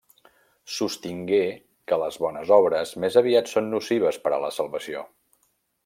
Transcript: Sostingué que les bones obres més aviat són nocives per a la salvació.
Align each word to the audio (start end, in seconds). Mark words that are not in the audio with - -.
Sostingué 0.75 1.41
que 1.91 1.99
les 2.05 2.17
bones 2.25 2.55
obres 2.57 2.95
més 3.05 3.19
aviat 3.25 3.53
són 3.53 3.71
nocives 3.77 4.21
per 4.25 4.37
a 4.39 4.45
la 4.47 4.55
salvació. 4.61 5.07